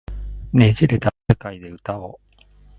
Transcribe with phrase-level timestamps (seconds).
[0.51, 2.41] 捻れた世界で歌おう